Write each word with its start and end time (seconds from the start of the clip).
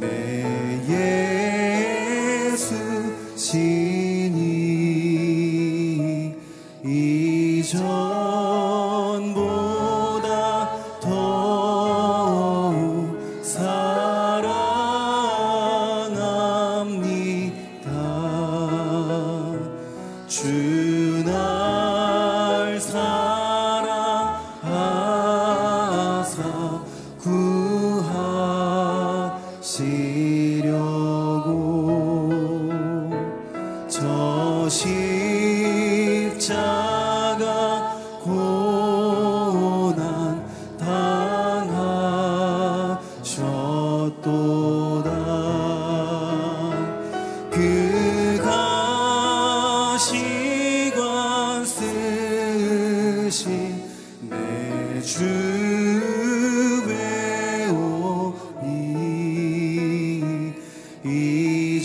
내 0.00 0.80
예수 2.48 2.74
신이 3.36 4.42
이전 6.84 8.01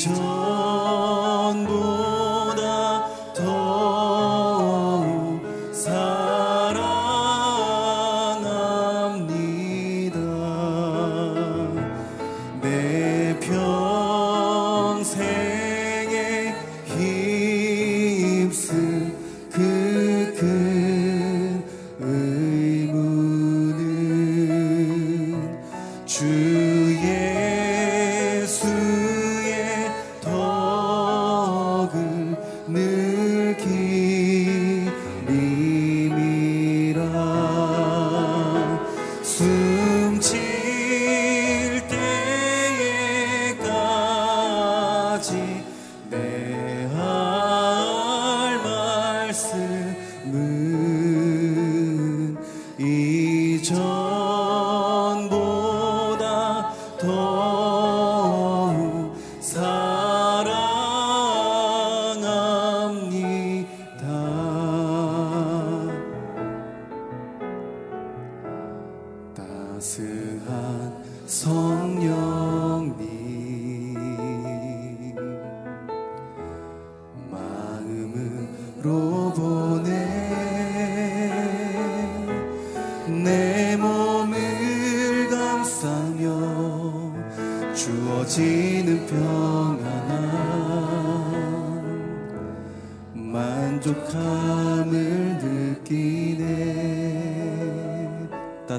joy. 0.08 0.37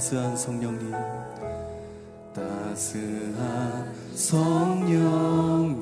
따스한 0.09 0.35
성령님 0.39 0.91
따스한 2.35 3.93
성령님 4.15 5.77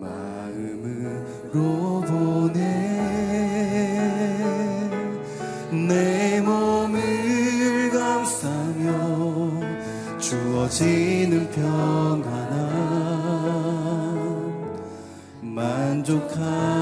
마음으로 0.00 1.52
보내 2.06 2.60
내 5.70 6.40
몸을 6.40 7.90
감싸며 7.90 8.88
주어지는 10.18 11.50
평안함 11.50 12.32
만족함. 15.42 16.81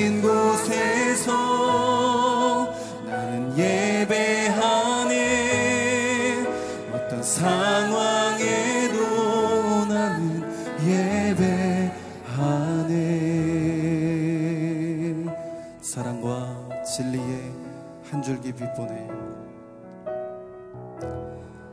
줄기 18.21 18.51
빛보네. 18.53 19.07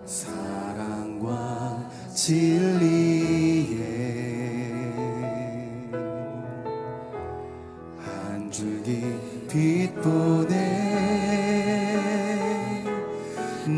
사랑과 0.05 1.89
진리에 2.15 3.85
한 7.99 8.51
줄기 8.51 9.19
빛보네. 9.49 10.55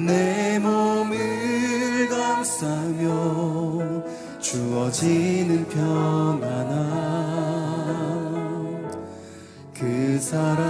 내 0.07 0.59
몸을 0.61 2.09
감싸며 2.09 3.09
주어지는 4.39 5.67
평안함. 5.69 7.01
그 9.75 10.19
사랑 10.21 10.70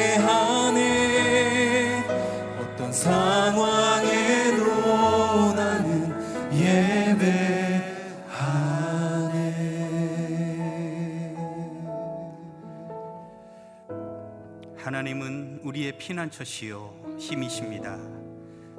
우리의 16.21 16.29
피난처시요 16.29 17.17
힘이십니다. 17.19 17.97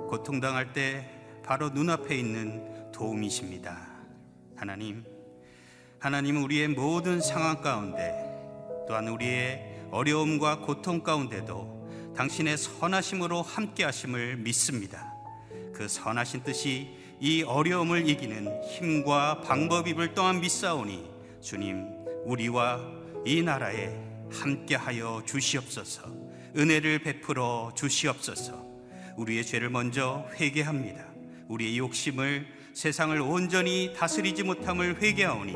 고통당할 0.08 0.72
때 0.72 1.08
바로 1.44 1.70
눈앞에 1.70 2.16
있는 2.16 2.92
도움이십니다. 2.92 3.88
하나님, 4.54 5.04
하나님은 5.98 6.42
우리의 6.42 6.68
모든 6.68 7.20
상황 7.20 7.60
가운데 7.60 8.12
또한 8.86 9.08
우리의 9.08 9.86
어려움과 9.90 10.60
고통 10.60 11.02
가운데도 11.02 12.14
당신의 12.16 12.58
선하심으로 12.58 13.42
함께 13.42 13.84
하심을 13.84 14.36
믿습니다. 14.36 15.12
그 15.74 15.88
선하신 15.88 16.44
뜻이 16.44 16.90
이 17.18 17.42
어려움을 17.42 18.08
이기는 18.08 18.62
힘과 18.64 19.40
방법임을 19.40 20.14
또한 20.14 20.40
믿사오니 20.40 21.10
주님 21.40 21.88
우리와 22.24 22.80
이 23.24 23.42
나라에 23.42 23.96
함께하여 24.30 25.22
주시옵소서 25.26 26.31
은혜를 26.56 27.00
베풀어 27.00 27.72
주시옵소서. 27.74 28.66
우리의 29.16 29.44
죄를 29.44 29.70
먼저 29.70 30.26
회개합니다. 30.38 31.06
우리의 31.48 31.78
욕심을 31.78 32.46
세상을 32.74 33.18
온전히 33.20 33.92
다스리지 33.96 34.42
못함을 34.42 35.00
회개하오니 35.00 35.54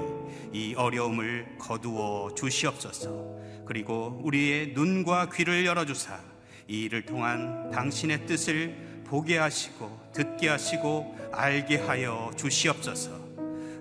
이 0.53 0.75
어려움을 0.75 1.57
거두어 1.59 2.35
주시옵소서. 2.35 3.37
그리고 3.67 4.21
우리의 4.23 4.73
눈과 4.75 5.31
귀를 5.31 5.65
열어 5.67 5.85
주사 5.85 6.21
이 6.69 6.83
일을 6.83 7.05
통한 7.07 7.71
당신의 7.71 8.27
뜻을 8.27 9.03
보게 9.05 9.39
하시고 9.39 10.11
듣게 10.13 10.49
하시고 10.49 11.31
알게 11.33 11.77
하여 11.77 12.31
주시옵소서. 12.37 13.27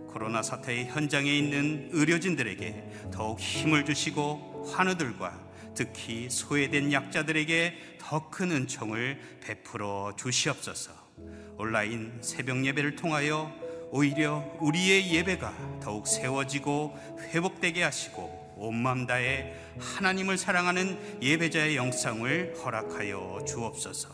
코로나 0.08 0.42
사태의 0.42 0.88
현장에 0.88 1.30
있는 1.30 1.90
의료진들에게 1.92 3.10
더욱 3.12 3.40
힘을 3.40 3.84
주시고 3.86 4.72
환우들과 4.72 5.45
특히 5.76 6.30
소외된 6.30 6.92
약자들에게 6.92 7.98
더 8.00 8.30
큰 8.30 8.52
은총을 8.52 9.40
베풀어 9.42 10.16
주시옵소서. 10.18 10.92
온라인 11.58 12.18
새벽 12.22 12.66
예배를 12.66 12.96
통하여 12.96 13.54
오히려 13.92 14.44
우리의 14.60 15.14
예배가 15.14 15.80
더욱 15.82 16.08
세워지고 16.08 16.98
회복되게 17.34 17.84
하시고 17.84 18.56
온마음 18.58 19.06
다해 19.06 19.54
하나님을 19.80 20.38
사랑하는 20.38 20.98
예배자의 21.22 21.76
영상을 21.76 22.56
허락하여 22.58 23.44
주옵소서. 23.48 24.10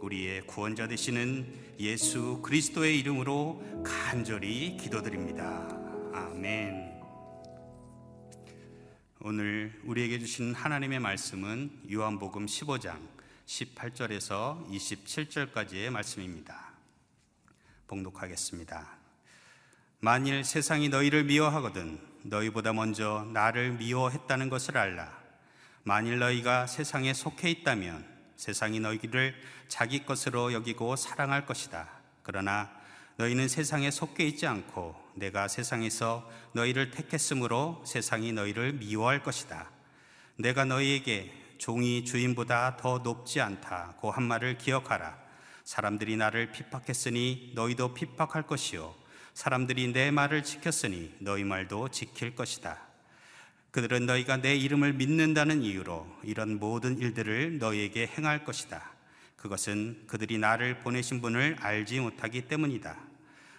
우리의 0.00 0.42
구원자 0.46 0.88
되시는 0.88 1.46
예수 1.78 2.40
그리스도의 2.42 2.98
이름으로 2.98 3.62
간절히 3.84 4.76
기도드립니다. 4.76 5.68
아멘. 6.12 6.91
오늘 9.24 9.72
우리에게 9.84 10.18
주신 10.18 10.52
하나님의 10.52 10.98
말씀은 10.98 11.82
요한복음 11.92 12.46
15장 12.46 12.98
18절에서 13.46 14.68
27절까지의 14.68 15.90
말씀입니다. 15.90 16.72
봉독하겠습니다. 17.86 18.96
만일 20.00 20.42
세상이 20.42 20.88
너희를 20.88 21.22
미워하거든 21.22 22.00
너희보다 22.24 22.72
먼저 22.72 23.24
나를 23.32 23.74
미워했다는 23.74 24.48
것을 24.48 24.76
알라. 24.76 25.16
만일 25.84 26.18
너희가 26.18 26.66
세상에 26.66 27.14
속해 27.14 27.48
있다면 27.48 28.04
세상이 28.34 28.80
너희를 28.80 29.36
자기 29.68 30.04
것으로 30.04 30.52
여기고 30.52 30.96
사랑할 30.96 31.46
것이다. 31.46 31.88
그러나 32.24 32.72
너희는 33.16 33.48
세상에 33.48 33.90
속해 33.90 34.24
있지 34.24 34.46
않고 34.46 34.94
내가 35.14 35.48
세상에서 35.48 36.28
너희를 36.52 36.90
택했으므로 36.90 37.82
세상이 37.86 38.32
너희를 38.32 38.74
미워할 38.74 39.22
것이다. 39.22 39.70
내가 40.36 40.64
너희에게 40.64 41.32
종이 41.58 42.04
주인보다 42.04 42.76
더 42.76 42.98
높지 42.98 43.40
않다고 43.40 44.10
한 44.10 44.24
말을 44.24 44.58
기억하라. 44.58 45.16
사람들이 45.64 46.16
나를 46.16 46.50
핍박했으니 46.50 47.52
너희도 47.54 47.94
핍박할 47.94 48.46
것이요. 48.46 48.94
사람들이 49.34 49.92
내 49.92 50.10
말을 50.10 50.42
지켰으니 50.42 51.14
너희 51.20 51.44
말도 51.44 51.88
지킬 51.88 52.34
것이다. 52.34 52.78
그들은 53.70 54.04
너희가 54.06 54.38
내 54.38 54.54
이름을 54.54 54.94
믿는다는 54.94 55.62
이유로 55.62 56.06
이런 56.24 56.58
모든 56.58 56.98
일들을 56.98 57.58
너희에게 57.58 58.06
행할 58.06 58.44
것이다. 58.44 58.92
그것은 59.42 60.04
그들이 60.06 60.38
나를 60.38 60.78
보내신 60.78 61.20
분을 61.20 61.56
알지 61.60 61.98
못하기 61.98 62.42
때문이다. 62.42 62.96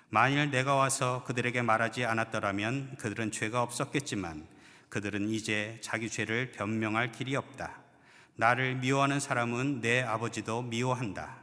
만일 0.10 0.50
내가 0.50 0.75
와서 0.75 1.25
그들에게 1.25 1.62
말하지 1.62 2.06
않았더라면 2.06 2.96
그들은 3.00 3.32
죄가 3.32 3.62
없었겠지만 3.62 4.48
그들은 4.88 5.28
이제 5.28 5.78
자기 5.82 6.10
죄를 6.10 6.54
변명할 6.54 7.12
길이 7.12 7.36
없다. 7.36 7.82
나를 8.38 8.75
미워하는 8.75 9.20
사람은 9.20 9.82
내 9.82 10.02
아버지도 10.02 10.62
미워한다. 10.62 11.36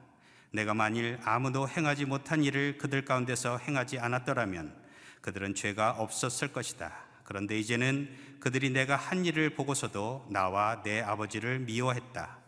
내가 0.52 0.72
만일 0.72 1.18
아무도 1.22 1.68
행하지 1.68 2.06
못한 2.06 2.42
일을 2.42 2.78
그들 2.78 3.04
가운데서 3.04 3.58
행하지 3.58 3.98
않았더라면 3.98 4.74
그들은 5.20 5.54
죄가 5.54 5.90
없었을 5.98 6.48
것이다. 6.48 6.90
그런데 7.24 7.58
이제는 7.58 8.08
그들이 8.40 8.70
내가 8.70 8.96
한 8.96 9.26
일을 9.26 9.50
보고서도 9.50 10.28
나와 10.30 10.82
내 10.82 11.02
아버지를 11.02 11.58
미워했다. 11.58 12.39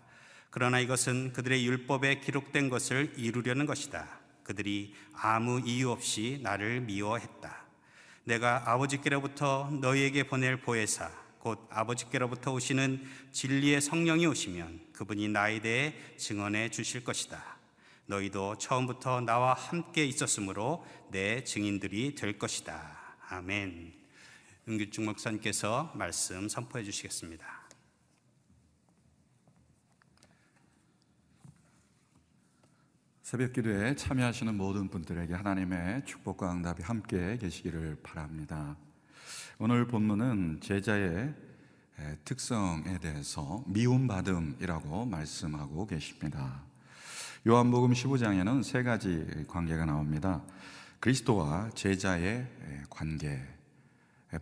그러나 0.53 0.79
이것은 0.81 1.33
그들의 1.33 1.65
율법에 1.65 2.21
기록된 2.21 2.69
것을 2.69 3.15
이루려는 3.17 3.65
것이다. 3.65 4.21
그들이 4.43 4.95
아무 5.15 5.63
이유 5.65 5.91
없이 5.91 6.41
나를 6.43 6.83
미워했다. 6.83 7.65
내가 8.25 8.71
아버지께로부터 8.71 9.71
너희에게 9.81 10.25
보낼 10.25 10.61
보혜사, 10.61 11.11
곧 11.39 11.67
아버지께로부터 11.71 12.53
오시는 12.53 13.03
진리의 13.33 13.81
성령이 13.81 14.27
오시면 14.27 14.93
그분이 14.93 15.29
나에 15.29 15.61
대해 15.61 15.95
증언해 16.19 16.69
주실 16.69 17.03
것이다. 17.03 17.43
너희도 18.05 18.59
처음부터 18.59 19.23
나와 19.23 19.55
함께 19.55 20.05
있었으므로 20.05 20.85
내 21.11 21.45
증인들이 21.45 22.15
될 22.15 22.39
것이다. 22.39 23.17
아멘. 23.31 23.95
은규중 24.69 25.07
목사님께서 25.07 25.93
말씀 25.95 26.47
선포해 26.47 26.85
주시겠습니다. 26.85 27.62
새벽 33.33 33.55
기도에 33.55 33.97
참여하시는 33.97 34.55
모든 34.59 34.91
분들에게 34.91 35.33
하나님의 35.33 36.05
축복과 36.05 36.53
응답이 36.53 36.83
함께 36.83 37.39
계시기를 37.39 37.97
바랍니다. 38.03 38.77
오늘 39.59 39.87
본문은 39.87 40.61
제자의 40.61 41.33
특성에 42.27 42.99
대해서 42.99 43.65
미움받음이라고 43.69 45.07
말씀하고 45.07 45.87
계십니다. 45.87 46.61
요한복음 47.47 47.93
15장에는 47.95 48.63
세 48.63 48.83
가지 48.83 49.27
관계가 49.49 49.87
나옵니다. 49.87 50.43
그리스도와 51.01 51.71
제자의 51.71 52.47
관계, 52.91 53.43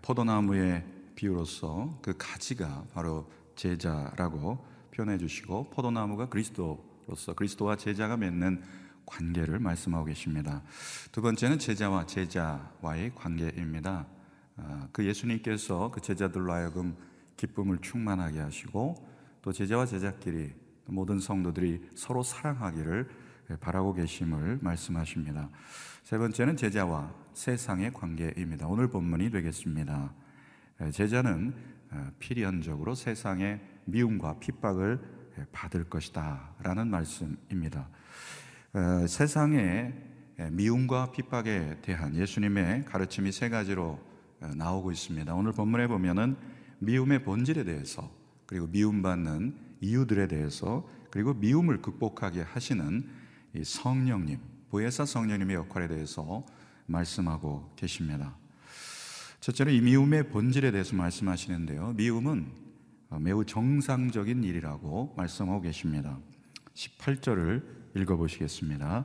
포도나무의 0.02 0.84
비유로서 1.14 1.96
그 2.02 2.16
가지가 2.18 2.86
바로 2.92 3.30
제자라고 3.54 4.66
표현해 4.90 5.16
주시고 5.16 5.70
포도나무가 5.70 6.28
그리스도 6.28 6.89
로서 7.10 7.34
그리스도와 7.34 7.76
제자가 7.76 8.16
맺는 8.16 8.62
관계를 9.04 9.58
말씀하고 9.58 10.04
계십니다. 10.04 10.62
두 11.10 11.20
번째는 11.20 11.58
제자와 11.58 12.06
제자와의 12.06 13.12
관계입니다. 13.16 14.06
아, 14.56 14.88
그 14.92 15.04
예수님께서 15.04 15.90
그 15.90 16.00
제자들로 16.00 16.52
하여금 16.52 16.96
기쁨을 17.36 17.78
충만하게 17.78 18.38
하시고 18.38 18.94
또 19.42 19.52
제자와 19.52 19.86
제자끼리 19.86 20.52
모든 20.86 21.18
성도들이 21.18 21.90
서로 21.96 22.22
사랑하기를 22.22 23.08
바라고 23.58 23.92
계심을 23.94 24.60
말씀하십니다. 24.62 25.48
세 26.04 26.16
번째는 26.16 26.56
제자와 26.56 27.12
세상의 27.34 27.92
관계입니다. 27.92 28.68
오늘 28.68 28.88
본문이 28.88 29.30
되겠습니다. 29.30 30.14
제자는 30.92 31.54
어, 31.92 32.08
필연적으로 32.20 32.94
세상의 32.94 33.60
미움과 33.86 34.38
핍박을 34.38 35.19
받을 35.52 35.84
것이다 35.84 36.54
라는 36.62 36.88
말씀입니다. 36.88 37.88
어, 38.72 39.06
세상의 39.06 39.94
미움과 40.52 41.12
핍박에 41.12 41.78
대한 41.82 42.14
예수님의 42.14 42.84
가르침이 42.86 43.32
세 43.32 43.48
가지로 43.48 44.00
어, 44.40 44.46
나오고 44.54 44.92
있습니다. 44.92 45.34
오늘 45.34 45.52
본문에 45.52 45.86
보면은 45.86 46.36
미움의 46.78 47.24
본질에 47.24 47.64
대해서 47.64 48.10
그리고 48.46 48.66
미움받는 48.68 49.54
이유들에 49.80 50.28
대해서 50.28 50.88
그리고 51.10 51.34
미움을 51.34 51.82
극복하게 51.82 52.42
하시는 52.42 53.04
성령님, 53.62 54.38
보혜사 54.70 55.04
성령님의 55.04 55.56
역할에 55.56 55.88
대해서 55.88 56.44
말씀하고 56.86 57.72
계십니다. 57.76 58.36
첫째로 59.40 59.70
이 59.70 59.80
미움의 59.80 60.28
본질에 60.28 60.70
대해서 60.70 60.94
말씀하시는데요. 60.96 61.94
미움은 61.96 62.69
매우 63.18 63.44
정상적인 63.44 64.44
일이라고 64.44 65.14
말씀하고 65.16 65.60
계십니다. 65.60 66.18
18절을 66.74 67.62
읽어보시겠습니다. 67.96 69.04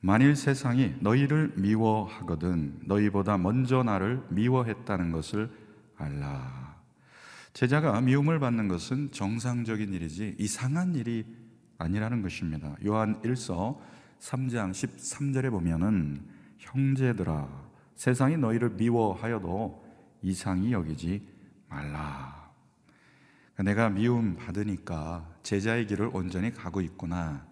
만일 0.00 0.36
세상이 0.36 0.94
너희를 1.00 1.54
미워하거든 1.56 2.82
너희보다 2.84 3.38
먼저 3.38 3.82
나를 3.82 4.22
미워했다는 4.30 5.10
것을 5.10 5.50
알라. 5.96 6.76
제자가 7.52 8.00
미움을 8.02 8.38
받는 8.38 8.68
것은 8.68 9.10
정상적인 9.12 9.94
일이지 9.94 10.36
이상한 10.38 10.94
일이 10.94 11.24
아니라는 11.78 12.22
것입니다. 12.22 12.76
요한 12.84 13.20
1서 13.22 13.78
3장 14.20 14.70
13절에 14.70 15.50
보면은 15.50 16.20
형제들아 16.58 17.48
세상이 17.94 18.36
너희를 18.36 18.70
미워하여도 18.70 19.84
이상히 20.22 20.72
여기지 20.72 21.26
말라. 21.68 22.35
내가 23.64 23.88
미움 23.88 24.36
받으니까 24.36 25.34
제자의 25.42 25.86
길을 25.86 26.10
온전히 26.12 26.52
가고 26.52 26.80
있구나. 26.80 27.46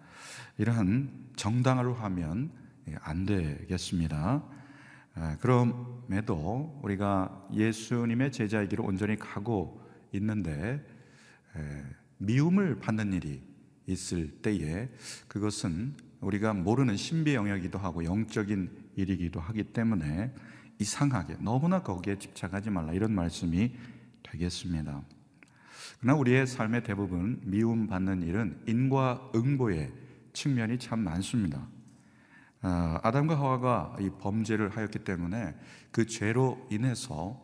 이러한 0.57 1.09
정당화로 1.35 1.93
하면 1.95 2.51
안 3.01 3.25
되겠습니다. 3.25 4.43
아, 5.15 5.37
그럼에도 5.39 6.79
우리가 6.83 7.47
예수님의 7.53 8.31
제자의 8.31 8.69
길을 8.69 8.85
온전히 8.85 9.17
가고 9.17 9.81
있는데 10.11 10.85
미움을 12.17 12.79
받는 12.79 13.13
일이 13.13 13.41
있을 13.87 14.29
때에 14.41 14.89
그것은 15.27 15.95
우리가 16.21 16.53
모르는 16.53 16.97
신비 16.97 17.33
영역이기도 17.33 17.79
하고 17.79 18.03
영적인 18.03 18.69
일이기도 18.95 19.39
하기 19.39 19.63
때문에 19.65 20.33
이상하게 20.79 21.37
너무나 21.39 21.81
거기에 21.81 22.17
집착하지 22.17 22.69
말라 22.69 22.93
이런 22.93 23.13
말씀이 23.13 23.75
되겠습니다. 24.23 25.03
그러나 25.99 26.17
우리의 26.19 26.47
삶의 26.47 26.83
대부분 26.83 27.41
미움 27.43 27.87
받는 27.87 28.23
일은 28.23 28.61
인과응보의 28.67 29.91
측면이 30.33 30.79
참 30.79 30.99
많습니다. 30.99 31.67
아, 32.61 32.99
아담과 33.03 33.37
하와가 33.37 33.95
이 33.99 34.09
범죄를 34.19 34.69
하였기 34.69 34.99
때문에 34.99 35.55
그 35.91 36.05
죄로 36.05 36.65
인해서 36.71 37.41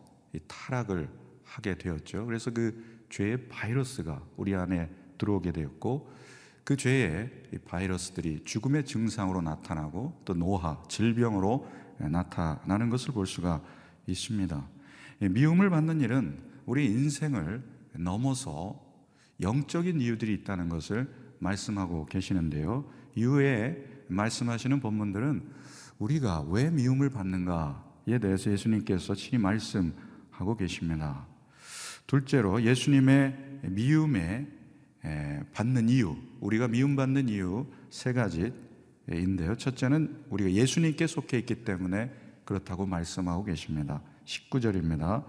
타락을 0.48 1.10
하게 1.43 1.77
되었죠. 1.77 2.25
그래서 2.25 2.51
그 2.51 3.05
죄의 3.10 3.48
바이러스가 3.50 4.24
우리 4.38 4.55
안에 4.55 4.89
들어오게 5.17 5.51
되었고 5.51 6.12
그 6.63 6.75
죄의 6.77 7.29
바이러스들이 7.65 8.43
죽음의 8.45 8.86
증상으로 8.86 9.41
나타나고 9.41 10.21
또 10.25 10.33
노화, 10.33 10.81
질병으로 10.88 11.67
나타나는 11.98 12.89
것을 12.89 13.13
볼 13.13 13.27
수가 13.27 13.62
있습니다. 14.07 14.67
미움을 15.19 15.69
받는 15.69 16.01
일은 16.01 16.41
우리 16.65 16.86
인생을 16.86 17.63
넘어서 17.93 18.79
영적인 19.41 20.00
이유들이 20.01 20.33
있다는 20.36 20.69
것을 20.69 21.10
말씀하고 21.39 22.05
계시는데요. 22.05 22.86
이후에 23.15 24.03
말씀하시는 24.07 24.79
본문들은 24.79 25.43
우리가 26.00 26.41
왜 26.50 26.69
미움을 26.69 27.10
받는가에 27.10 28.19
대해서 28.21 28.51
예수님께서 28.51 29.15
친히 29.15 29.41
말씀하고 29.41 30.55
계십니다. 30.57 31.27
둘째로 32.07 32.63
예수님의 32.63 33.60
미움에 33.63 34.48
받는 35.53 35.89
이유, 35.89 36.15
우리가 36.39 36.67
미움받는 36.67 37.29
이유 37.29 37.65
세 37.89 38.13
가지인데요. 38.13 39.55
첫째는 39.57 40.25
우리가 40.29 40.51
예수님께 40.51 41.07
속해 41.07 41.39
있기 41.39 41.63
때문에 41.63 42.12
그렇다고 42.45 42.86
말씀하고 42.86 43.43
계십니다. 43.45 44.01
19절입니다. 44.25 45.25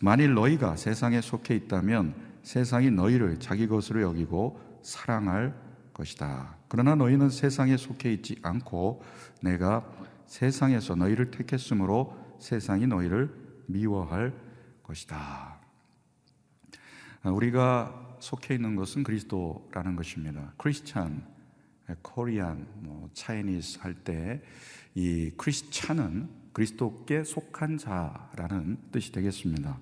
만일 0.00 0.34
너희가 0.34 0.76
세상에 0.76 1.20
속해 1.20 1.54
있다면 1.56 2.14
세상이 2.42 2.90
너희를 2.90 3.38
자기 3.40 3.66
것으로 3.66 4.02
여기고 4.02 4.60
사랑할 4.82 5.54
것이다. 5.92 6.56
그러나 6.68 6.94
너희는 6.94 7.30
세상에 7.30 7.76
속해 7.76 8.12
있지 8.12 8.38
않고 8.42 9.02
내가 9.42 9.90
세상에서 10.26 10.94
너희를 10.94 11.30
택했으므로 11.30 12.16
세상이 12.38 12.86
너희를 12.86 13.34
미워할 13.66 14.32
것이다. 14.82 15.58
우리가 17.24 18.16
속해 18.20 18.54
있는 18.54 18.76
것은 18.76 19.02
그리스도라는 19.02 19.96
것입니다. 19.96 20.52
크리스찬, 20.56 21.26
코리안, 22.02 22.66
뭐 22.76 23.08
차이니스 23.14 23.78
할 23.80 23.94
때 23.94 24.42
이 24.98 25.30
크리스찬은 25.36 26.28
그리스도께 26.52 27.22
속한 27.22 27.78
자라는 27.78 28.78
뜻이 28.90 29.12
되겠습니다. 29.12 29.78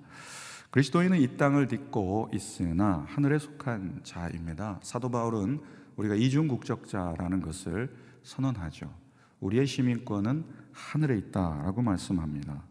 그리스도인은 0.69 1.19
이 1.19 1.37
땅을 1.37 1.67
딛고 1.67 2.29
있으나 2.35 3.03
하늘에 3.07 3.39
속한 3.39 4.01
자입니다. 4.03 4.79
사도 4.83 5.09
바울은 5.09 5.59
우리가 5.95 6.13
이중 6.13 6.47
국적자라는 6.47 7.41
것을 7.41 7.91
선언하죠. 8.21 8.93
우리의 9.39 9.65
시민권은 9.65 10.45
하늘에 10.71 11.17
있다라고 11.17 11.81
말씀합니다. 11.81 12.61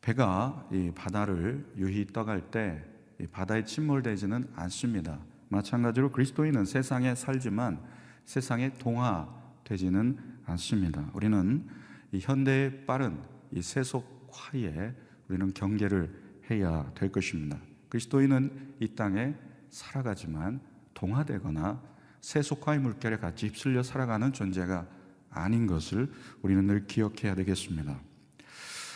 배가 0.00 0.68
이 0.70 0.92
바다를 0.94 1.66
유히 1.78 2.06
떠갈 2.06 2.52
때 2.52 2.84
바다에 3.32 3.64
침몰되지는 3.64 4.52
않습니다. 4.54 5.18
마찬가지로 5.48 6.12
그리스도인은 6.12 6.64
세상에 6.64 7.16
살지만 7.16 7.82
세상에 8.24 8.70
동화되지는 8.74 10.37
않습니다. 10.50 11.10
우리는 11.14 11.66
이 12.12 12.20
현대의 12.20 12.86
빠른 12.86 13.18
이 13.52 13.62
세속화에 13.62 14.94
우리는 15.28 15.52
경계를 15.52 16.10
해야 16.50 16.90
될 16.94 17.12
것입니다. 17.12 17.58
그리스도인은 17.88 18.74
이 18.80 18.94
땅에 18.94 19.34
살아가지만 19.70 20.60
동화되거나 20.94 21.82
세속화의 22.20 22.80
물결에 22.80 23.18
같이 23.18 23.46
휩쓸려 23.46 23.82
살아가는 23.82 24.32
존재가 24.32 24.86
아닌 25.30 25.66
것을 25.66 26.10
우리는 26.42 26.66
늘 26.66 26.86
기억해야 26.86 27.34
되겠습니다. 27.34 28.00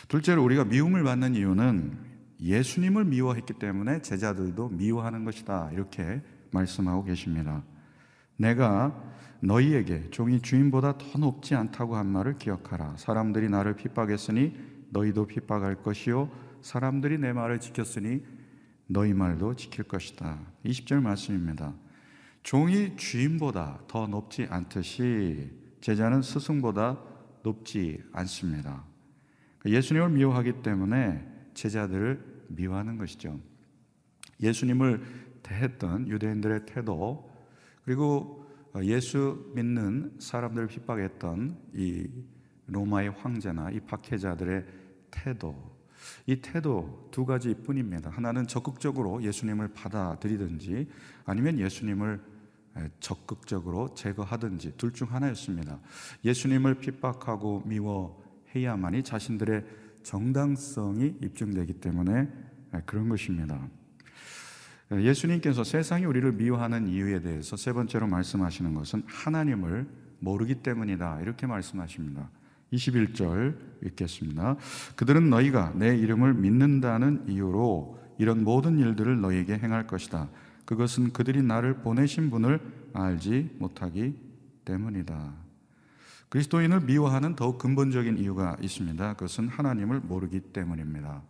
둘째로 0.09 0.42
우리가 0.44 0.64
미움을 0.64 1.04
받는 1.04 1.35
이유는 1.35 2.12
예수님을 2.40 3.04
미워했기 3.04 3.54
때문에 3.54 4.02
제자들도 4.02 4.71
미워하는 4.71 5.25
것이다. 5.25 5.71
이렇게 5.73 6.23
말씀하고 6.50 7.04
계십니다. 7.04 7.62
내가 8.42 8.92
너희에게 9.38 10.11
종이 10.11 10.40
주인보다 10.40 10.99
더 10.99 11.18
높지 11.18 11.54
않다고 11.54 11.96
한 11.96 12.08
말을 12.08 12.38
기억하라. 12.38 12.96
사람들이 12.96 13.49
나를 13.49 13.76
핍박했으니 13.76 14.54
너희도 14.90 15.26
핍박할 15.28 15.82
것이요. 15.82 16.28
사람들이 16.61 17.18
내 17.18 17.32
말을 17.32 17.61
지켰으니 17.61 18.25
너희 18.88 19.14
말도 19.14 19.54
지킬 19.54 19.84
것이다. 19.84 20.40
20절 20.64 21.00
말씀입니다. 21.02 21.72
종이 22.42 22.96
주인보다 22.96 23.78
더 23.87 24.08
높지 24.08 24.49
않듯이 24.50 25.50
제자는 25.80 26.22
스승보다 26.22 26.99
높지 27.44 28.02
않습니다. 28.12 28.84
예수님을 29.64 30.11
미워하기 30.11 30.62
때문에 30.62 31.25
제자들을 31.54 32.46
미워하는 32.49 32.99
것이죠. 32.99 33.38
예수님을 34.40 35.00
대했던 35.44 36.08
유대인들의 36.08 36.66
태도 36.66 37.31
그리고 37.84 38.46
예수 38.82 39.52
믿는 39.54 40.16
사람들을 40.18 40.68
핍박했던 40.68 41.56
이 41.74 42.08
로마의 42.66 43.10
황제나 43.10 43.70
이 43.70 43.80
박해자들의 43.80 44.64
태도 45.10 45.72
이 46.26 46.40
태도 46.40 47.08
두 47.12 47.24
가지뿐입니다. 47.26 48.10
하나는 48.10 48.46
적극적으로 48.46 49.22
예수님을 49.22 49.68
받아들이든지 49.68 50.88
아니면 51.24 51.58
예수님을 51.58 52.20
적극적으로 53.00 53.94
제거하든지 53.94 54.76
둘 54.78 54.92
중 54.92 55.12
하나였습니다. 55.12 55.78
예수님을 56.24 56.76
핍박하고 56.76 57.62
미워해야만이 57.66 59.02
자신들의 59.02 59.64
정당성이 60.02 61.18
입증되기 61.20 61.74
때문에 61.74 62.28
그런 62.86 63.08
것입니다. 63.08 63.68
예수님께서 65.00 65.64
세상이 65.64 66.04
우리를 66.04 66.32
미워하는 66.32 66.88
이유에 66.88 67.20
대해서 67.20 67.56
세 67.56 67.72
번째로 67.72 68.06
말씀하시는 68.06 68.75
것은 68.75 69.02
하나님을 69.06 69.87
모르기 70.18 70.56
때문이다. 70.56 71.20
이렇게 71.20 71.46
말씀하십니다. 71.46 72.28
21절 72.72 73.56
읽겠습니다. 73.87 74.56
그들은 74.96 75.30
너희가 75.30 75.72
내 75.76 75.96
이름을 75.96 76.34
믿는다는 76.34 77.28
이유로 77.28 77.99
이런 78.18 78.44
모든 78.44 78.78
일들을 78.78 79.20
너희에게 79.20 79.58
행할 79.58 79.87
것이다. 79.87 80.28
그것은 80.64 81.12
그들이 81.12 81.42
나를 81.42 81.78
보내신 81.78 82.30
분을 82.30 82.61
알지 82.94 83.56
못하기 83.58 84.14
때문이다. 84.64 85.34
그리스도인을 86.28 86.80
미워하는 86.80 87.37
더욱 87.37 87.58
근본적인 87.58 88.18
이유가 88.18 88.56
있습니다. 88.61 89.14
그것은 89.14 89.49
하나님을 89.49 90.00
모르기 90.00 90.40
때문입니다. 90.40 91.22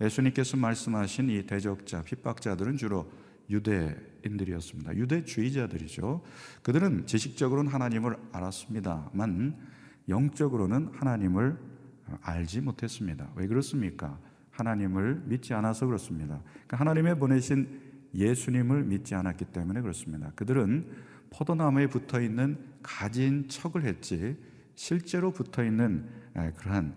예수님께서 0.00 0.56
말씀하신 0.56 1.30
이 1.30 1.46
대적자, 1.46 2.02
핍박자들은 2.02 2.76
주로 2.76 3.10
유대인들이었습니다. 3.48 4.96
유대주의자들이죠. 4.96 6.22
그들은 6.62 7.06
지식적으로는 7.06 7.70
하나님을 7.70 8.16
알았습니다만 8.32 9.56
영적으로는 10.08 10.90
하나님을 10.92 11.58
알지 12.22 12.60
못했습니다. 12.60 13.30
왜 13.36 13.46
그렇습니까? 13.46 14.18
하나님을 14.50 15.22
믿지 15.26 15.54
않아서 15.54 15.86
그렇습니다. 15.86 16.40
그러니까 16.52 16.76
하나님의 16.78 17.18
보내신 17.18 17.80
예수님을 18.14 18.84
믿지 18.84 19.14
않았기 19.14 19.46
때문에 19.46 19.80
그렇습니다. 19.80 20.32
그들은 20.34 20.90
포도나무에 21.30 21.88
붙어 21.88 22.20
있는 22.20 22.58
가진 22.82 23.48
척을 23.48 23.84
했지 23.84 24.36
실제로 24.74 25.32
붙어 25.32 25.64
있는 25.64 26.08
그러한 26.56 26.94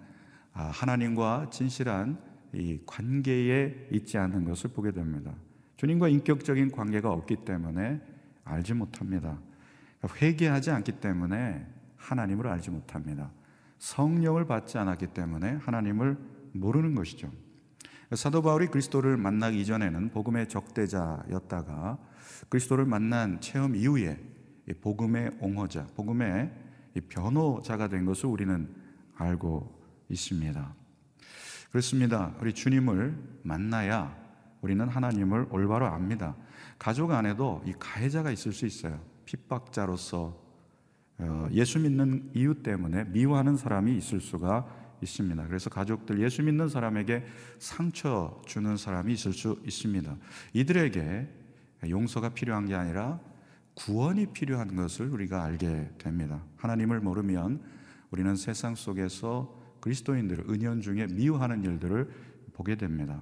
아, 0.54 0.66
하나님과 0.66 1.50
진실한 1.52 2.18
이 2.54 2.80
관계에 2.86 3.88
있지 3.92 4.18
않는 4.18 4.46
것을 4.46 4.72
보게 4.72 4.92
됩니다. 4.92 5.34
주님과 5.78 6.10
인격적인 6.10 6.72
관계가 6.72 7.12
없기 7.12 7.38
때문에 7.46 8.02
알지 8.44 8.74
못합니다. 8.74 9.40
회개하지 10.22 10.72
않기 10.72 10.94
때문에 10.94 11.66
하나님을 11.98 12.48
알지 12.48 12.72
못합니다. 12.72 13.32
성령을 13.78 14.46
받지 14.46 14.78
않았기 14.78 15.08
때문에 15.08 15.52
하나님을 15.56 16.18
모르는 16.54 16.96
것이죠. 16.96 17.32
사도 18.14 18.42
바울이 18.42 18.68
그리스도를 18.68 19.18
만나기 19.18 19.62
이전에는 19.62 20.10
복음의 20.10 20.50
적대자였다가 20.50 22.00
그리스도를 22.50 22.86
만난 22.86 23.40
체험 23.40 23.76
이후에 23.76 24.20
복음의 24.82 25.38
옹호자, 25.40 25.88
복음의 25.96 26.52
변호자가 27.08 27.88
된 27.88 28.06
것을 28.06 28.26
우리는 28.30 28.68
알고 29.16 29.80
있습니다. 30.10 30.79
그렇습니다. 31.70 32.34
우리 32.42 32.54
주님을 32.54 33.16
만나야 33.44 34.18
우리는 34.62 34.88
하나님을 34.88 35.48
올바로 35.52 35.86
압니다. 35.86 36.36
가족 36.80 37.12
안에도 37.12 37.62
이 37.66 37.74
가해자가 37.78 38.32
있을 38.32 38.54
수 38.54 38.66
있어요. 38.66 39.00
핍박자로서 39.26 40.50
어, 41.20 41.48
예수 41.52 41.80
믿는 41.80 42.32
이유 42.34 42.64
때문에 42.64 43.04
미워하는 43.06 43.56
사람이 43.56 43.96
있을 43.98 44.20
수가 44.20 44.68
있습니다. 45.02 45.48
그래서 45.48 45.70
가족들 45.70 46.20
예수 46.22 46.42
믿는 46.42 46.70
사람에게 46.70 47.26
상처 47.60 48.42
주는 48.46 48.76
사람이 48.76 49.14
있을 49.14 49.34
수 49.34 49.60
있습니다. 49.64 50.18
이들에게 50.54 51.28
용서가 51.88 52.30
필요한 52.30 52.66
게 52.66 52.76
아니라 52.76 53.20
구원이 53.76 54.34
필요한 54.34 54.76
것을 54.76 55.08
우리가 55.10 55.44
알게 55.44 55.92
됩니다. 56.00 56.42
하나님을 56.58 57.00
모르면 57.00 57.62
우리는 58.12 58.36
세상 58.36 58.76
속에서 58.76 59.59
그리스도인들을 59.82 60.46
은연 60.50 60.82
중에 60.82 61.08
미워하는 61.08 61.64
일들을 61.64 62.10
보게 62.54 62.76
됩니다. 62.76 63.22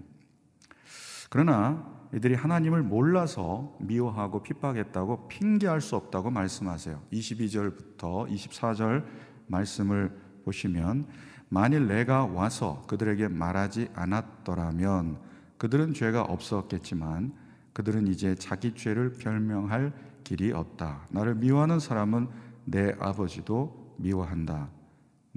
그러나 1.30 1.98
이들이 2.13 2.36
하나님을 2.36 2.84
몰라서 2.84 3.76
미워하고 3.82 4.43
핍박했다고 4.43 5.28
핑계할 5.28 5.82
수 5.82 5.96
없다고 5.96 6.32
말씀하세요. 6.32 7.02
22절부터 7.12 8.30
24절 8.30 9.06
말씀을 9.48 10.17
보시면 10.46 11.06
만일 11.50 11.88
내가 11.88 12.26
와서 12.26 12.84
그들에게 12.88 13.28
말하지 13.28 13.89
않았더라면 13.93 15.20
그들은 15.58 15.93
죄가 15.93 16.24
없었겠지만 16.24 17.34
그들은 17.74 18.08
이제 18.08 18.36
자기 18.36 18.74
죄를 18.74 19.13
별명할 19.13 19.93
길이 20.24 20.52
없다. 20.52 21.08
나를 21.12 21.36
미워하는 21.36 21.80
사람은 21.80 22.28
내 22.65 22.93
아버지도 23.00 23.96
미워한다. 23.98 24.77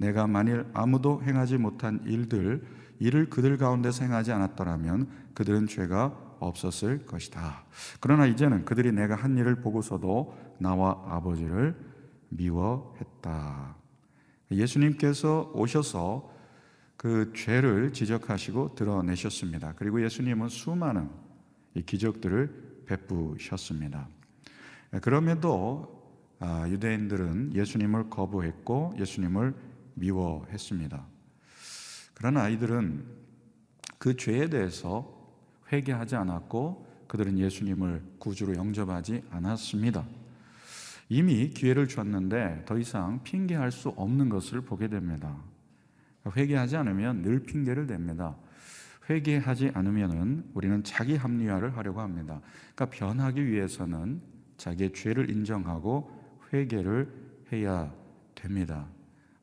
내가 0.01 0.27
만일 0.27 0.65
아무도 0.73 1.23
행하지 1.23 1.59
못한 1.59 2.03
일들 2.07 2.67
이를 2.99 3.29
그들 3.29 3.59
가운데서 3.59 4.05
행하지 4.05 4.33
않았더라면 4.33 5.09
그들은 5.35 5.67
죄가 5.67 6.37
없었을 6.41 7.05
것이다. 7.05 7.65
그러나 8.01 8.27
이제는 8.27 8.65
그들이 8.65 8.93
내가 8.93 9.15
한 9.15 9.37
일을 9.37 9.57
보고서도 9.57 10.57
나와 10.59 11.03
아버지를 11.07 11.77
미워했다. 12.31 13.77
예수님께서 14.51 15.53
오셔서 15.55 16.33
그 16.97 17.33
죄를 17.37 17.93
지적하시고 17.93 18.75
드러내셨습니다. 18.75 19.75
그리고 19.77 20.03
예수님은 20.03 20.49
수많은 20.49 21.11
기적들을 21.85 22.85
베푸셨습니다. 22.87 24.09
그럼에도 25.03 26.01
아, 26.43 26.67
유대인들은 26.69 27.55
예수님을 27.55 28.09
거부했고 28.09 28.95
예수님을 28.99 29.55
미워했습니다. 29.95 31.07
그러나 32.15 32.43
아이들은 32.43 33.05
그 33.99 34.17
죄에 34.17 34.49
대해서 34.49 35.19
회개하지 35.73 36.17
않았고 36.17 36.87
그들은 37.07 37.39
예수님을 37.39 38.03
구주로 38.19 38.55
영접하지 38.55 39.25
않았습니다. 39.31 40.07
이미 41.09 41.51
기회를 41.51 41.89
줬는데 41.89 42.63
더 42.67 42.79
이상 42.79 43.23
핑계할 43.25 43.73
수 43.73 43.89
없는 43.91 44.29
것을 44.29 44.61
보게 44.61 44.89
됩니다. 44.89 45.37
회개하지 46.37 46.77
않으면 46.77 47.23
늘 47.23 47.41
핑계를 47.41 47.87
댑니다. 47.87 48.37
회개하지 49.09 49.73
않으면은 49.75 50.45
우리는 50.55 50.85
자기 50.85 51.17
합리화를 51.17 51.77
하려고 51.77 52.01
합니다. 52.01 52.41
그러니까 52.75 52.97
변하기 52.97 53.45
위해서는 53.45 54.21
자기의 54.57 54.93
죄를 54.93 55.31
인정하고 55.31 56.11
회개를 56.53 57.13
해야 57.53 57.93
됩니다. 58.37 58.87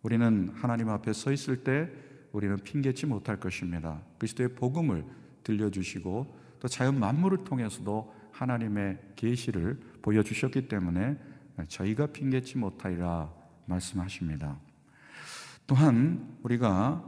우리는 0.07 0.53
하나님 0.55 0.87
앞에 0.87 1.11
서 1.11 1.33
있을 1.33 1.65
때 1.65 1.91
우리는 2.31 2.55
핑계치 2.55 3.05
못할 3.05 3.41
것입니다. 3.41 3.99
그리스도의 4.17 4.55
복음을 4.55 5.03
들려주시고 5.43 6.37
또 6.61 6.67
자연 6.69 6.97
만물을 6.97 7.43
통해서도 7.43 8.15
하나님의 8.31 8.99
계시를 9.17 9.77
보여주셨기 10.01 10.69
때문에 10.69 11.17
저희가 11.67 12.07
핑계치 12.13 12.57
못하리라 12.57 13.29
말씀하십니다. 13.65 14.57
또한 15.67 16.37
우리가 16.41 17.03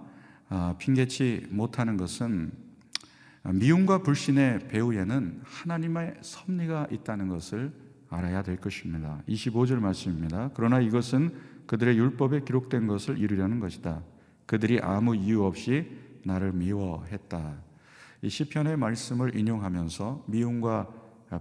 아, 0.50 0.76
핑계치 0.78 1.48
못하는 1.52 1.96
것은 1.96 2.52
미움과 3.46 4.00
불신의 4.04 4.68
배후에는 4.68 5.40
하나님의 5.46 6.16
섭리가 6.20 6.88
있다는 6.92 7.30
것을 7.30 7.72
알아야 8.10 8.44
될 8.44 8.58
것입니다. 8.58 9.24
25절 9.30 9.80
말씀입니다. 9.80 10.52
그러나 10.54 10.82
이것은 10.82 11.59
그들의 11.70 12.00
율법에 12.00 12.46
기록된 12.46 12.88
것을 12.88 13.20
이루려는 13.20 13.60
것이다. 13.60 14.02
그들이 14.48 14.80
아무 14.82 15.16
이유 15.16 15.44
없이 15.44 15.88
나를 16.24 16.52
미워했다. 16.52 17.62
이 18.24 18.30
시편의 18.30 18.76
말씀을 18.76 19.38
인용하면서 19.38 20.26
미움과 20.28 20.88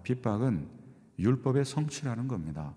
핍박은 0.02 0.68
율법의 1.18 1.64
성취라는 1.64 2.28
겁니다. 2.28 2.74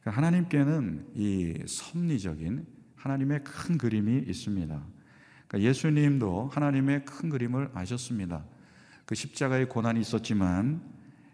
그러니까 0.00 0.16
하나님께는 0.16 1.08
이 1.16 1.54
섭리적인 1.66 2.64
하나님의 2.94 3.42
큰 3.42 3.76
그림이 3.76 4.18
있습니다. 4.28 4.80
그러니까 5.48 5.68
예수님도 5.68 6.50
하나님의 6.52 7.04
큰 7.04 7.30
그림을 7.30 7.72
아셨습니다. 7.74 8.44
그 9.06 9.16
십자가의 9.16 9.68
고난이 9.68 10.00
있었지만 10.00 10.80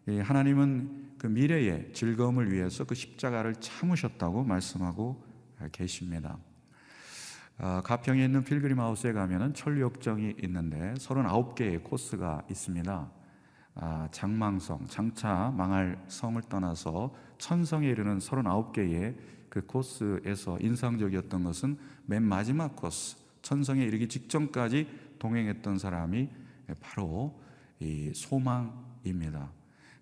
하나님은 0.06 1.08
그 1.18 1.26
미래의 1.26 1.92
즐거움을 1.92 2.50
위해서 2.52 2.84
그 2.84 2.94
십자가를 2.94 3.56
참으셨다고 3.56 4.42
말씀하고 4.42 5.25
계십니다. 5.72 6.38
아, 7.58 7.80
가평에 7.82 8.22
있는 8.22 8.44
필그림 8.44 8.78
하우스에 8.78 9.12
가면은 9.12 9.54
천리역정이 9.54 10.36
있는데 10.42 10.94
39개의 10.98 11.82
코스가 11.82 12.42
있습니다. 12.50 13.10
아, 13.76 14.08
장망성, 14.10 14.86
장차 14.88 15.52
망할 15.56 16.02
성을 16.08 16.40
떠나서 16.42 17.14
천성에 17.38 17.88
이르는 17.88 18.18
39개의 18.18 19.16
그 19.48 19.64
코스에서 19.64 20.58
인상적이었던 20.60 21.44
것은 21.44 21.78
맨 22.04 22.22
마지막 22.22 22.76
코스, 22.76 23.16
천성에 23.40 23.82
이르기 23.84 24.08
직전까지 24.08 24.88
동행했던 25.18 25.78
사람이 25.78 26.28
바로 26.80 27.40
이 27.80 28.12
소망입니다. 28.14 29.50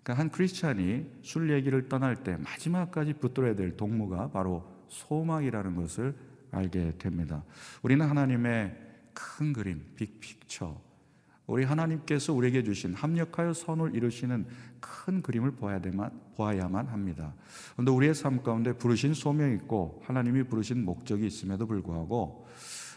그러니까 0.03 0.21
한 0.21 0.29
크리스찬이 0.29 1.05
술 1.21 1.51
얘기를 1.51 1.87
떠날 1.87 2.23
때 2.23 2.37
마지막까지 2.37 3.13
붙들어야 3.13 3.55
될 3.55 3.77
동무가 3.77 4.29
바로 4.29 4.74
소망이라는 4.87 5.75
것을 5.75 6.15
알게 6.51 6.93
됩니다. 6.97 7.43
우리는 7.81 8.07
하나님의 8.07 8.75
큰 9.13 9.53
그림, 9.53 9.83
빅픽처, 9.95 10.81
우리 11.47 11.63
하나님께서 11.63 12.33
우리에게 12.33 12.63
주신 12.63 12.93
합력하여 12.93 13.53
선을 13.53 13.95
이루시는 13.95 14.47
큰 14.79 15.21
그림을 15.21 15.51
보아야만 16.35 16.87
합니다. 16.87 17.33
그런데 17.73 17.91
우리의 17.91 18.15
삶 18.15 18.41
가운데 18.41 18.73
부르신 18.73 19.13
소명이 19.13 19.55
있고 19.55 20.01
하나님이 20.05 20.43
부르신 20.43 20.83
목적이 20.83 21.27
있음에도 21.27 21.67
불구하고 21.67 22.47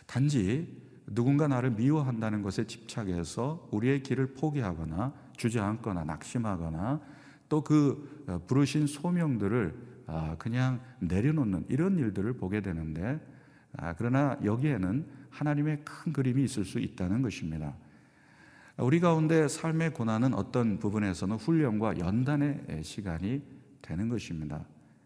단지 0.06 0.82
누군가 1.06 1.46
나를 1.48 1.70
미워한다는 1.72 2.42
것에 2.42 2.66
집착해서 2.66 3.68
우리의 3.70 4.02
길을 4.02 4.34
포기하거나 4.34 5.12
주저앉거나 5.36 6.04
낙심하거나 6.04 7.00
또 7.48 7.62
그 7.62 8.44
부르신 8.46 8.86
소명들을 8.86 9.87
아, 10.08 10.36
그냥 10.38 10.80
내려놓는 11.00 11.66
이런 11.68 11.98
일들을 11.98 12.32
보게 12.32 12.62
되는데 12.62 13.20
아, 13.76 13.94
그러나 13.94 14.38
여기에는 14.42 15.06
하나님의 15.30 15.84
큰 15.84 16.12
그림이 16.12 16.42
있을 16.42 16.64
수 16.64 16.80
있다는 16.80 17.20
것입니다. 17.20 17.74
우리 18.78 19.00
가운데 19.00 19.48
삶의 19.48 19.92
고난은 19.92 20.34
어떤 20.34 20.78
부분에서는 20.78 21.36
훈련과 21.36 21.98
연단의 21.98 22.82
시간이 22.82 23.42
되는 23.82 24.08
것입니다. 24.08 24.64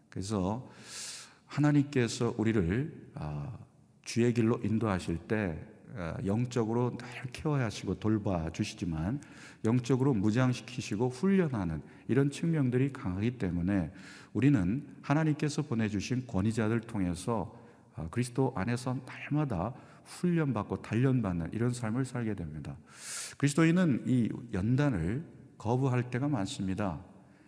그래서 0.09 0.71
하나님께서 1.47 2.33
우리를 2.37 3.11
아, 3.15 3.57
주의 4.03 4.33
길로 4.33 4.59
인도하실 4.63 5.17
때 5.27 5.59
아, 5.59 5.72
영적으로 6.25 6.97
늘 6.97 7.07
케어하시고 7.31 7.99
돌봐 7.99 8.51
주시지만 8.51 9.21
영적으로 9.63 10.13
무장시키시고 10.13 11.09
훈련하는 11.09 11.81
이런 12.07 12.31
측면들이 12.31 12.91
강하기 12.91 13.37
때문에 13.37 13.91
우리는 14.33 14.85
하나님께서 15.01 15.61
보내주신 15.61 16.25
권위자들 16.27 16.81
통해서 16.81 17.55
아, 17.95 18.07
그리스도 18.09 18.53
안에서 18.55 18.97
날마다 19.05 19.73
훈련받고 20.05 20.81
단련받는 20.81 21.49
이런 21.53 21.71
삶을 21.71 22.05
살게 22.05 22.33
됩니다. 22.33 22.75
그리스도인은 23.37 24.03
이 24.07 24.29
연단을 24.51 25.23
거부할 25.57 26.09
때가 26.09 26.27
많습니다. 26.27 26.99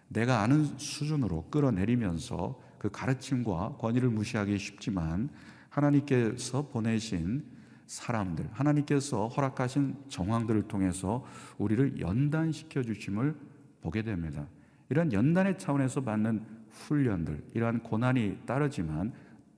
내가 0.08 0.42
아는 0.42 0.66
수준으로 0.78 1.50
끌어내리면서 1.50 2.62
그 2.78 2.90
가르침과 2.92 3.78
권위를 3.80 4.10
무시하기 4.10 4.58
쉽지만 4.58 5.30
하나님께서 5.70 6.68
보내신 6.68 7.44
사람들, 7.88 8.50
하나님께서 8.52 9.28
허락하신 9.28 9.96
정황들을 10.10 10.64
통해서 10.64 11.24
우리를 11.58 12.00
연단시켜 12.00 12.82
주심을 12.84 13.36
보게 13.82 14.02
됩니다. 14.02 14.48
이런 14.90 15.12
연단의 15.14 15.58
차원에서 15.58 16.02
받는 16.02 16.44
훈련들, 16.72 17.44
이러한 17.54 17.84
고난이 17.84 18.40
따르지만 18.46 19.14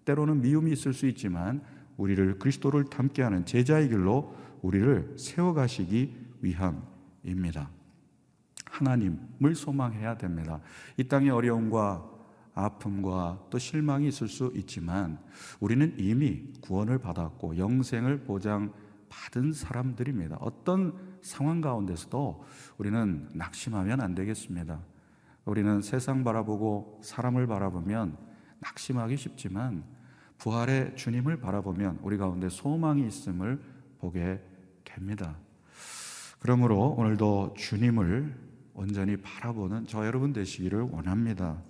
때로는 0.06 0.42
미움이 0.42 0.72
있을 0.72 0.94
수 0.94 1.08
있지만 1.08 1.62
우리를 1.98 2.40
그리스도를 2.40 2.86
닮게 2.86 3.24
하는 3.24 3.46
제자의 3.46 3.90
길로 3.90 4.36
우리를 4.62 5.16
세워 5.18 5.54
가시기 5.54 6.16
위함입니다. 6.42 7.70
하나님을 8.66 9.56
소망해야 9.56 10.18
됩니다. 10.18 10.60
이 10.98 11.08
땅의 11.08 11.30
어려움과 11.30 12.17
아픔과 12.58 13.46
또 13.50 13.60
실망이 13.60 14.08
있을 14.08 14.28
수 14.28 14.52
있지만 14.56 15.20
우리는 15.60 15.94
이미 15.98 16.44
구원을 16.62 16.98
받았고 16.98 17.58
영생을 17.58 18.22
보장받은 18.22 19.54
사람들입니다. 19.54 20.38
어떤 20.40 20.94
상황 21.22 21.62
가운데서도 21.62 22.44
우리는 22.78 23.30
낙심하면 23.34 24.02
안 24.02 24.16
되겠습니다. 24.16 24.80
우리는 25.46 25.82
세상 25.82 26.24
바라보고 26.24 27.00
사람을 27.04 27.48
바라보면 27.48 28.18
낙심하기 28.60 29.16
쉽지만 29.16 29.84
부활의 30.40 30.96
주님을 30.96 31.40
바라보면 31.40 32.00
우리 32.02 32.18
가운데 32.18 32.50
소망이 32.50 33.06
있음을 33.08 33.62
보게 34.00 34.42
됩니다. 34.84 35.38
그러므로 36.40 36.90
오늘도 36.98 37.56
주님을 37.58 38.36
온전히 38.74 39.18
바라보는 39.18 39.88
저 39.88 40.06
여러분 40.06 40.34
되시기를 40.34 40.82
원합니다. 40.82 41.62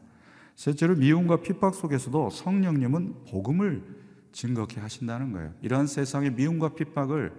셋째로 0.57 0.95
미움과 0.95 1.41
핍박 1.41 1.75
속에서도 1.75 2.31
성령님은 2.31 3.25
복음을 3.29 3.83
증거케 4.31 4.81
하신다는 4.81 5.31
거예요. 5.31 5.53
이러한 5.61 5.85
세상의 5.85 6.33
미움과 6.33 6.73
핍박을 6.73 7.31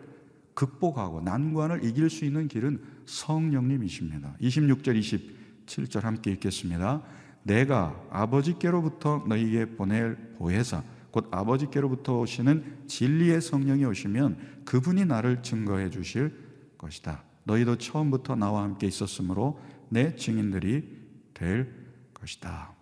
극복하고 0.55 1.21
난관을 1.21 1.85
이길 1.85 2.11
수 2.11 2.25
있는 2.25 2.49
길은 2.49 2.81
성령님이십니다. 3.07 4.37
26절, 4.41 5.27
27절 5.67 6.03
함께 6.03 6.31
읽겠습니다. 6.33 7.03
내가 7.43 8.01
아버지께로부터 8.11 9.25
너희에게 9.27 9.77
보낼 9.77 10.17
보혜사 10.39 10.83
곧 11.11 11.29
아버지께로부터 11.31 12.21
오시는 12.21 12.85
진리의 12.87 13.41
성령이 13.41 13.85
오시면 13.85 14.63
그분이 14.65 15.07
나를 15.07 15.43
증거해 15.43 15.91
주실 15.91 16.33
것이다. 16.77 17.25
너희도 17.45 17.79
처음부터 17.79 18.37
나와 18.37 18.63
함께 18.63 18.87
있었으므로 18.87 19.61
내 19.89 20.15
증인들이 20.15 20.99
될 21.35 21.73
것이다. 22.15 22.78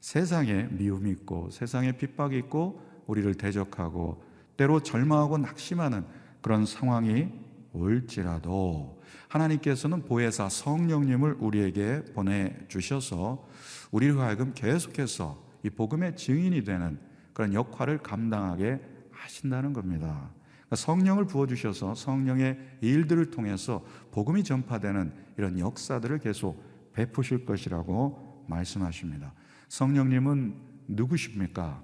세상에 0.00 0.68
미움이 0.70 1.10
있고 1.10 1.50
세상에 1.50 1.92
핍박이 1.92 2.36
있고 2.38 2.82
우리를 3.06 3.34
대적하고 3.34 4.22
때로 4.56 4.82
절망하고 4.82 5.38
낙심하는 5.38 6.04
그런 6.40 6.66
상황이 6.66 7.28
올지라도 7.72 9.00
하나님께서는 9.28 10.02
보혜사 10.02 10.48
성령님을 10.48 11.36
우리에게 11.38 12.04
보내 12.14 12.56
주셔서 12.68 13.46
우리를 13.90 14.18
하여금 14.18 14.52
계속해서 14.54 15.42
이 15.62 15.70
복음의 15.70 16.16
증인이 16.16 16.64
되는 16.64 16.98
그런 17.32 17.54
역할을 17.54 17.98
감당하게 17.98 18.80
하신다는 19.12 19.72
겁니다. 19.72 20.30
그러니까 20.50 20.76
성령을 20.76 21.26
부어주셔서 21.26 21.94
성령의 21.94 22.58
일들을 22.80 23.30
통해서 23.30 23.84
복음이 24.10 24.44
전파되는 24.44 25.12
이런 25.36 25.58
역사들을 25.58 26.18
계속 26.18 26.62
베푸실 26.92 27.44
것이라고 27.44 28.44
말씀하십니다. 28.48 29.32
성령님은 29.70 30.54
누구십니까? 30.88 31.82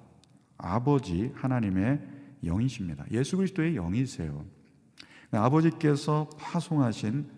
아버지 0.59 1.31
하나님의 1.37 2.01
영이십니다. 2.45 3.07
예수 3.13 3.37
그리스도의 3.37 3.77
영이세요. 3.77 4.45
그러니까 5.29 5.47
아버지께서 5.47 6.29
파송하신 6.37 7.31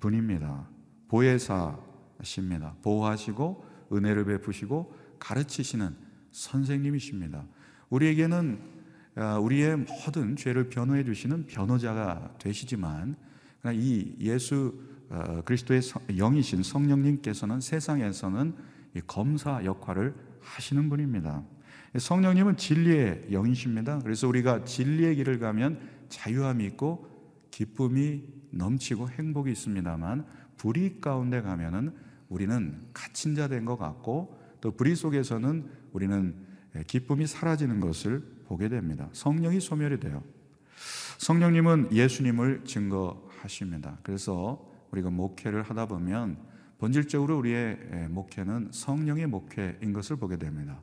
분입니다. 0.00 0.66
보혜사십니다. 1.08 2.74
보호하시고 2.82 3.64
은혜를 3.92 4.24
베푸시고 4.24 4.96
가르치시는 5.18 5.94
선생님이십니다. 6.30 7.44
우리에게는 7.90 8.72
아, 9.14 9.36
우리의 9.36 9.76
모든 9.76 10.36
죄를 10.36 10.70
변호해 10.70 11.04
주시는 11.04 11.46
변호자가 11.46 12.34
되시지만 12.38 13.14
이 13.74 14.16
예수 14.20 14.74
어, 15.10 15.42
그리스도의 15.44 15.82
영이신 16.16 16.62
성령님께서는 16.62 17.60
세상에서는 17.60 18.71
검사 19.06 19.64
역할을 19.64 20.14
하시는 20.40 20.88
분입니다. 20.88 21.42
성령님은 21.98 22.56
진리의 22.56 23.28
영이십니다. 23.32 23.98
그래서 24.00 24.26
우리가 24.28 24.64
진리의 24.64 25.16
길을 25.16 25.38
가면 25.38 25.80
자유함이 26.08 26.64
있고 26.66 27.08
기쁨이 27.50 28.24
넘치고 28.50 29.10
행복이 29.10 29.50
있습니다만 29.52 30.26
불의 30.56 31.00
가운데 31.00 31.42
가면은 31.42 31.94
우리는 32.28 32.80
갇힌 32.92 33.34
자 33.34 33.48
된 33.48 33.64
것 33.64 33.76
같고 33.76 34.38
또 34.60 34.70
불의 34.70 34.96
속에서는 34.96 35.68
우리는 35.92 36.34
기쁨이 36.86 37.26
사라지는 37.26 37.80
것을 37.80 38.22
보게 38.46 38.68
됩니다. 38.68 39.08
성령이 39.12 39.60
소멸이 39.60 40.00
돼요. 40.00 40.22
성령님은 41.18 41.90
예수님을 41.92 42.64
증거하십니다. 42.64 43.98
그래서 44.02 44.66
우리가 44.90 45.10
목회를 45.10 45.62
하다 45.62 45.86
보면 45.86 46.38
본질적으로 46.82 47.38
우리의 47.38 47.78
목회는 48.10 48.70
성령의 48.72 49.28
목회인 49.28 49.92
것을 49.92 50.16
보게 50.16 50.36
됩니다. 50.36 50.80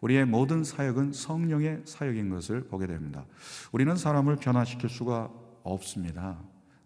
우리의 0.00 0.24
모든 0.24 0.64
사역은 0.64 1.12
성령의 1.12 1.82
사역인 1.84 2.30
것을 2.30 2.64
보게 2.68 2.86
됩니다. 2.86 3.26
우리는 3.70 3.94
사람을 3.94 4.36
변화시킬 4.36 4.88
수가 4.88 5.30
없습니다. 5.62 6.38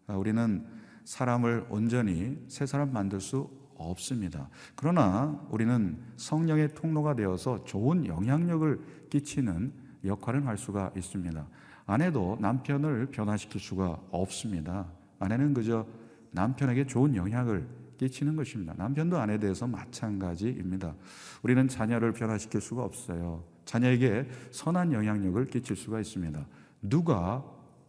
우리는 0.09 0.66
사람을 1.05 1.66
온전히 1.70 2.44
새 2.48 2.66
사람 2.66 2.92
만들 2.92 3.20
수 3.20 3.48
없습니다. 3.76 4.48
그러나 4.74 5.40
우리는 5.48 5.96
성령의 6.16 6.74
통로가 6.74 7.14
되어서 7.14 7.62
좋은 7.62 8.05
영향력을 8.05 9.07
끼치는 9.11 9.72
역할을 10.05 10.44
할 10.44 10.59
수가 10.59 10.90
있습니다. 10.96 11.46
아내도 11.87 12.37
남편을 12.40 13.12
변화시킬 13.12 13.61
수가 13.61 14.00
없습니다. 14.11 14.88
아내는 15.20 15.55
그저 15.55 15.87
남편에게 16.33 16.88
좋은 16.88 17.14
영향을 17.14 17.86
끼치는 17.96 18.37
것입니다. 18.37 18.74
남편도 18.76 19.18
아내에 19.18 19.38
대해서 19.38 19.66
마찬가지입니다. 19.66 20.94
우리는 21.42 21.68
자녀를 21.68 22.12
변화시킬 22.12 22.61
수가 22.61 22.82
없어요. 22.85 23.44
자녀에게 23.64 24.28
선한 24.50 24.92
영향력을 24.92 25.44
끼칠 25.46 25.76
수가 25.76 26.00
있습니다. 26.00 26.46
누가 26.82 27.44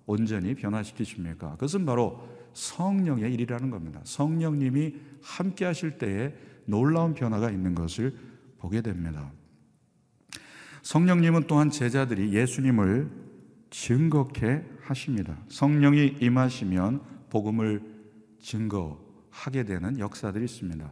온전히 0.06 0.56
변화시키십니까? 0.56 1.52
그것은 1.52 1.86
바로 1.86 2.28
성령의 2.54 3.34
일이라는 3.34 3.70
겁니다. 3.70 4.02
성령님이 4.04 4.96
함께 5.22 5.66
하실 5.66 5.98
때에 5.98 6.34
놀라운 6.66 7.14
변화가 7.14 7.52
있는 7.52 7.76
것을 7.76 8.16
보게 8.58 8.82
됩니다. 8.82 9.32
성령님은 10.82 11.44
또한 11.48 11.70
제자들이 11.70 12.34
예수님을 12.34 13.10
증거케 13.70 14.64
하십니다. 14.82 15.38
성령이 15.50 16.18
임하시면 16.22 17.02
복음을 17.30 17.84
증거 18.40 19.07
하게 19.38 19.64
되는 19.64 20.00
역사들이 20.00 20.46
있습니다. 20.46 20.92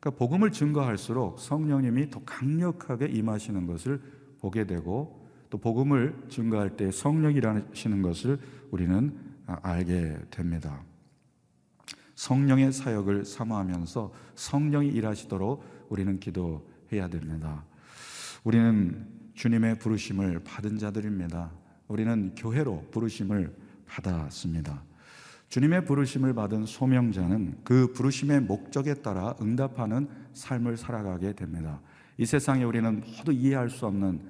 그러니까 0.00 0.18
복음을 0.18 0.52
증거할수록 0.52 1.40
성령님이 1.40 2.10
더 2.10 2.22
강력하게 2.24 3.06
임하시는 3.06 3.66
것을 3.66 4.00
보게 4.40 4.66
되고 4.66 5.26
또 5.50 5.58
복음을 5.58 6.14
증거할 6.28 6.76
때 6.76 6.90
성령이라시는 6.90 8.02
것을 8.02 8.38
우리는 8.70 9.18
알게 9.46 10.18
됩니다. 10.30 10.82
성령의 12.14 12.72
사역을 12.72 13.24
사모하면서 13.24 14.12
성령이 14.34 14.88
일하시도록 14.88 15.86
우리는 15.88 16.20
기도해야 16.20 17.08
됩니다. 17.08 17.64
우리는 18.44 19.06
주님의 19.34 19.78
부르심을 19.78 20.40
받은 20.40 20.78
자들입니다. 20.78 21.50
우리는 21.86 22.34
교회로 22.34 22.88
부르심을 22.90 23.54
받았습니다. 23.86 24.82
주님의 25.48 25.86
부르심을 25.86 26.34
받은 26.34 26.66
소명자는 26.66 27.60
그 27.64 27.92
부르심의 27.92 28.42
목적에 28.42 28.94
따라 28.94 29.34
응답하는 29.40 30.08
삶을 30.34 30.76
살아가게 30.76 31.32
됩니다. 31.32 31.80
이 32.18 32.26
세상에 32.26 32.64
우리는 32.64 33.02
모두 33.16 33.32
이해할 33.32 33.70
수 33.70 33.86
없는 33.86 34.20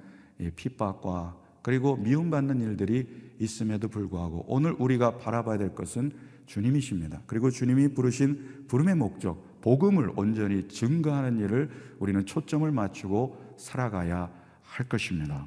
핍박과 0.55 1.35
그리고 1.61 1.97
미움받는 1.97 2.61
일들이 2.61 3.33
있음에도 3.39 3.89
불구하고 3.89 4.45
오늘 4.47 4.75
우리가 4.79 5.17
바라봐야 5.17 5.57
될 5.57 5.75
것은 5.75 6.11
주님이십니다. 6.45 7.21
그리고 7.27 7.51
주님이 7.51 7.89
부르신 7.89 8.65
부름의 8.67 8.95
목적, 8.95 9.61
복음을 9.61 10.11
온전히 10.15 10.67
증거하는 10.67 11.39
일을 11.39 11.69
우리는 11.99 12.25
초점을 12.25 12.69
맞추고 12.71 13.55
살아가야 13.57 14.31
할 14.61 14.87
것입니다. 14.87 15.45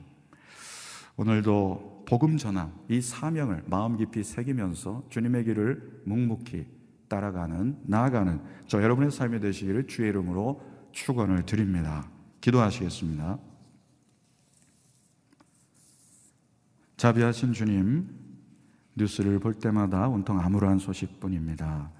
오늘도 1.17 1.92
복음 2.13 2.37
전함 2.37 2.71
이 2.91 3.01
사명을 3.01 3.65
마음 3.69 3.97
깊이 3.97 4.23
새기면서 4.23 5.07
주님의 5.09 5.45
길을 5.45 6.03
묵묵히 6.05 6.67
따라가는 7.09 7.85
나아가는 7.85 8.39
저 8.67 8.83
여러분의 8.83 9.11
삶이 9.11 9.41
되시기를 9.41 9.87
주의 9.87 10.11
이름으로 10.11 10.61
축원을 10.93 11.47
드립니다. 11.47 12.11
기도하시겠습니다. 12.43 13.39
자비하신 16.99 17.55
주님, 17.55 18.11
뉴스를 18.95 19.39
볼 19.39 19.55
때마다 19.55 20.07
온통 20.07 20.39
암울한 20.39 20.81
소식뿐입니다. 20.81 21.91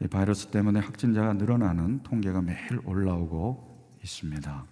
이 0.00 0.08
바이러스 0.08 0.46
때문에 0.46 0.80
확진자가 0.80 1.34
늘어나는 1.34 2.02
통계가 2.02 2.40
매일 2.40 2.80
올라오고 2.86 3.98
있습니다. 4.02 4.64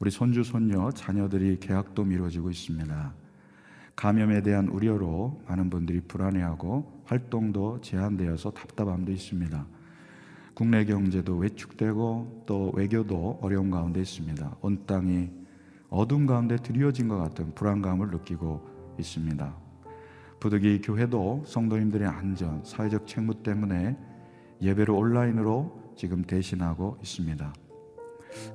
우리 0.00 0.10
손주, 0.10 0.44
손녀, 0.44 0.90
자녀들이 0.90 1.60
개학도 1.60 2.04
미뤄지고 2.04 2.50
있습니다. 2.50 3.23
감염에 3.96 4.42
대한 4.42 4.68
우려로 4.68 5.40
많은 5.48 5.70
분들이 5.70 6.00
불안해하고 6.00 7.02
활동도 7.04 7.80
제한되어서 7.80 8.50
답답함도 8.50 9.12
있습니다. 9.12 9.66
국내 10.54 10.84
경제도 10.84 11.36
외축되고 11.36 12.44
또 12.46 12.70
외교도 12.74 13.40
어려운 13.42 13.70
가운데 13.70 14.00
있습니다. 14.00 14.56
온 14.60 14.86
땅이 14.86 15.30
어둠 15.90 16.26
가운데 16.26 16.56
드리워진 16.56 17.08
것 17.08 17.18
같은 17.18 17.54
불안감을 17.54 18.10
느끼고 18.10 18.68
있습니다. 18.98 19.54
부득이 20.40 20.80
교회도 20.82 21.44
성도님들의 21.46 22.06
안전, 22.06 22.62
사회적 22.64 23.06
책무 23.06 23.42
때문에 23.42 23.96
예배를 24.60 24.92
온라인으로 24.92 25.94
지금 25.96 26.22
대신하고 26.22 26.98
있습니다. 27.00 27.52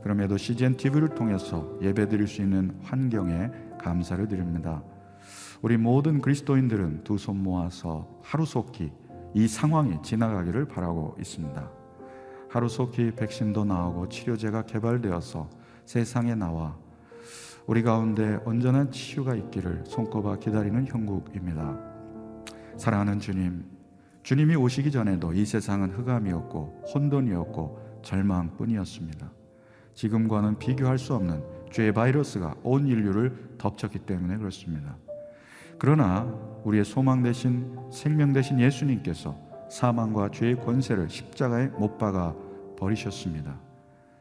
그럼에도 0.04 0.38
CGN 0.38 0.78
TV를 0.78 1.10
통해서 1.10 1.78
예배 1.82 2.10
드릴 2.10 2.28
수 2.28 2.42
있는 2.42 2.78
환경에 2.84 3.50
감사를 3.82 4.28
드립니다. 4.28 4.84
우리 5.62 5.78
모든 5.78 6.22
그리스도인들은 6.22 7.04
두 7.04 7.18
손 7.18 7.44
모아서 7.44 8.08
하루속히 8.24 8.92
이 9.34 9.48
상황이 9.48 10.02
지나가기를 10.02 10.68
바라고 10.68 11.16
있습니다. 11.20 11.70
하루속히 12.50 13.12
백신도 13.12 13.66
나오고 13.66 14.10
치료제가 14.10 14.64
개발되어서 14.64 15.50
세상에 15.86 16.34
나와 16.36 16.78
우리 17.68 17.84
가운데 17.84 18.40
온전한 18.46 18.90
치유가 18.92 19.36
있기를 19.36 19.84
손꼽아 19.86 20.38
기다리는 20.40 20.88
형국입니다. 20.88 21.78
사랑하는 22.78 23.20
주님, 23.20 23.66
주님이 24.24 24.56
오시기 24.56 24.92
전에도 24.92 25.34
이 25.34 25.46
세상은 25.46 25.92
흑암이었고 25.92 26.86
혼돈이었고 26.94 28.00
절망뿐이었습니다. 28.02 29.32
지금과는 29.94 30.58
비교할 30.58 30.98
수 30.98 31.14
없는 31.14 31.44
죄의 31.72 31.94
바이러스가 31.94 32.56
온 32.64 32.88
인류를 32.88 33.56
덮쳤기 33.58 34.00
때문에 34.00 34.38
그렇습니다. 34.38 34.96
그러나 35.80 36.24
우리의 36.66 36.84
소망 36.84 37.24
대신 37.24 37.74
생명 37.90 38.34
대신 38.34 38.60
예수님께서 38.60 39.36
사망과 39.70 40.30
죄의 40.30 40.58
권세를 40.58 41.10
십자가에 41.10 41.68
못 41.68 41.98
박아 41.98 42.36
버리셨습니다. 42.78 43.58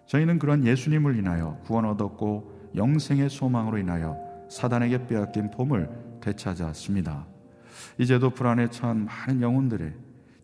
저희는 0.07 0.39
그런 0.39 0.65
예수님을 0.65 1.17
인하여 1.17 1.59
구원 1.65 1.85
얻었고 1.85 2.71
영생의 2.77 3.29
소망으로 3.29 3.79
인하여 3.79 4.17
사단에게 4.49 5.07
빼앗긴 5.07 5.51
봄을 5.51 5.91
되찾았습니다. 6.21 7.27
이제도 7.99 8.31
불안에 8.31 8.69
처한 8.71 9.05
많은 9.05 9.43
영혼들의 9.43 9.93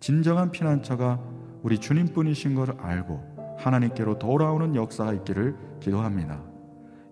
진정한 0.00 0.50
피난처가 0.50 1.20
우리 1.62 1.79
주님뿐이신 1.79 2.57
것을 2.57 2.74
알고 2.79 3.57
하나님께로 3.59 4.18
돌아오는 4.18 4.74
역사가 4.74 5.14
있기를 5.14 5.57
기도합니다. 5.81 6.42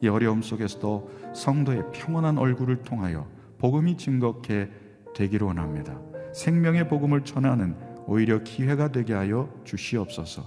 이 0.02 0.08
어려움 0.08 0.42
속에서도 0.42 1.32
성도의 1.34 1.84
평온한 1.92 2.36
얼굴을 2.36 2.82
통하여 2.82 3.26
복음이 3.62 3.96
증거케 3.96 4.68
되기를 5.14 5.46
원합니다. 5.46 5.96
생명의 6.34 6.88
복음을 6.88 7.24
전하는 7.24 7.76
오히려 8.08 8.42
기회가 8.42 8.90
되게 8.90 9.14
하여 9.14 9.48
주시옵소서. 9.62 10.42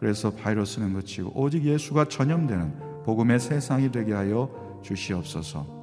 그래서 0.00 0.32
바이러스는 0.32 0.92
그치고 0.92 1.30
오직 1.40 1.64
예수가 1.64 2.06
전염되는 2.06 3.04
복음의 3.04 3.38
세상이 3.38 3.92
되게 3.92 4.12
하여 4.12 4.80
주시옵소서. 4.82 5.78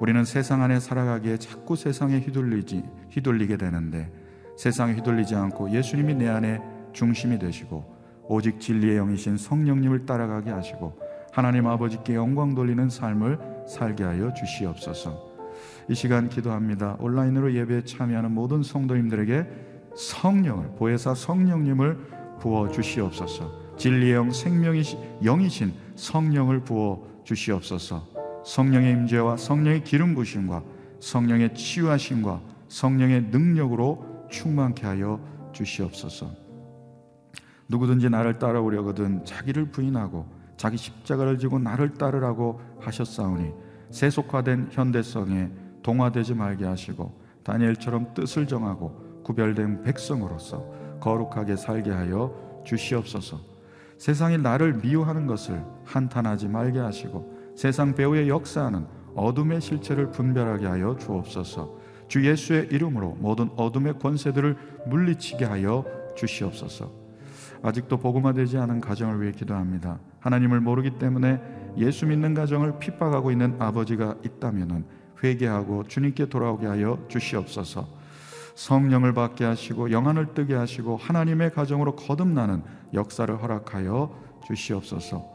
우리는 0.00 0.22
세상 0.24 0.62
안에 0.62 0.80
살아가기에 0.80 1.38
자꾸 1.38 1.76
세상에 1.76 2.18
휘둘리지 2.18 2.82
휘둘리게 3.10 3.56
되는데 3.56 4.12
세상에 4.58 4.92
휘둘리지 4.92 5.34
않고 5.34 5.70
예수님이 5.70 6.14
내 6.14 6.28
안에 6.28 6.60
중심이 6.92 7.38
되시고 7.38 7.90
오직 8.28 8.60
진리의 8.60 8.96
영이신 8.96 9.38
성령님을 9.38 10.04
따라가게 10.04 10.50
하시고 10.50 10.92
하나님 11.32 11.66
아버지께 11.68 12.14
영광 12.16 12.54
돌리는 12.54 12.90
삶을 12.90 13.38
살게 13.66 14.04
하여 14.04 14.34
주시옵소서. 14.34 15.31
이 15.92 15.94
시간 15.94 16.30
기도합니다. 16.30 16.96
온라인으로 17.00 17.52
예배에 17.52 17.84
참여하는 17.84 18.32
모든 18.32 18.62
성도님들에게 18.62 19.46
성령을 19.94 20.70
보혜사 20.78 21.14
성령님을 21.14 21.98
부어 22.40 22.70
주시옵소서. 22.70 23.76
진리의 23.76 24.14
영 24.14 24.30
생명이신 24.30 24.98
영이신 25.22 25.74
성령을 25.96 26.60
부어 26.60 27.06
주시옵소서. 27.24 28.08
성령의 28.42 28.92
임재와 28.92 29.36
성령의 29.36 29.84
기름 29.84 30.14
부심과 30.14 30.62
성령의 30.98 31.54
치유하심과 31.54 32.40
성령의 32.68 33.24
능력으로 33.24 34.26
충만케 34.30 34.86
하여 34.86 35.20
주시옵소서. 35.52 36.30
누구든지 37.68 38.08
나를 38.08 38.38
따라오려거든 38.38 39.26
자기를 39.26 39.66
부인하고 39.66 40.24
자기 40.56 40.78
십자가를 40.78 41.38
지고 41.38 41.58
나를 41.58 41.92
따르라고 41.92 42.62
하셨사오니 42.80 43.50
세속화된 43.90 44.68
현대성에 44.70 45.61
동화되지 45.82 46.34
말게 46.34 46.64
하시고 46.64 47.20
다니엘처럼 47.42 48.14
뜻을 48.14 48.46
정하고 48.46 49.22
구별된 49.24 49.82
백성으로서 49.82 50.64
거룩하게 51.00 51.56
살게 51.56 51.90
하여 51.90 52.62
주시옵소서. 52.64 53.38
세상이 53.98 54.38
나를 54.38 54.74
미워하는 54.74 55.26
것을 55.26 55.62
한탄하지 55.84 56.48
말게 56.48 56.78
하시고 56.78 57.52
세상 57.56 57.94
배후에 57.94 58.28
역사하는 58.28 58.86
어둠의 59.14 59.60
실체를 59.60 60.10
분별하게 60.10 60.66
하여 60.66 60.96
주옵소서. 60.96 61.78
주 62.08 62.26
예수의 62.26 62.68
이름으로 62.70 63.16
모든 63.20 63.50
어둠의 63.56 63.98
권세들을 63.98 64.56
물리치게 64.86 65.44
하여 65.44 65.84
주시옵소서. 66.16 66.90
아직도 67.62 67.98
복음화되지 67.98 68.58
않은 68.58 68.80
가정을 68.80 69.22
위해 69.22 69.32
기도합니다. 69.32 69.98
하나님을 70.20 70.60
모르기 70.60 70.98
때문에 70.98 71.40
예수 71.78 72.06
믿는 72.06 72.34
가정을 72.34 72.78
핍박하고 72.78 73.30
있는 73.30 73.56
아버지가 73.58 74.16
있다면은 74.24 74.84
회개하고 75.22 75.84
주님께 75.84 76.26
돌아오게 76.28 76.66
하여 76.66 76.98
주시옵소서. 77.08 77.86
성령을 78.54 79.14
받게 79.14 79.44
하시고 79.44 79.90
영안을 79.90 80.34
뜨게 80.34 80.54
하시고 80.54 80.96
하나님의 80.96 81.52
가정으로 81.52 81.96
거듭나는 81.96 82.62
역사를 82.94 83.34
허락하여 83.42 84.14
주시옵소서. 84.46 85.32